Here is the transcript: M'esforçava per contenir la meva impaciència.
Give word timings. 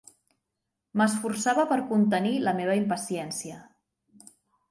M'esforçava 1.01 1.65
per 1.73 1.77
contenir 1.91 2.33
la 2.47 2.53
meva 2.61 2.77
impaciència. 2.79 3.59